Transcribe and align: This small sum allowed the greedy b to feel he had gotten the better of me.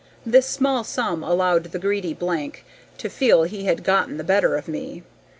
This 0.25 0.47
small 0.47 0.83
sum 0.83 1.21
allowed 1.21 1.65
the 1.65 1.77
greedy 1.77 2.15
b 2.15 2.51
to 2.97 3.07
feel 3.07 3.43
he 3.43 3.65
had 3.65 3.83
gotten 3.83 4.17
the 4.17 4.23
better 4.23 4.55
of 4.57 4.67
me. 4.67 5.03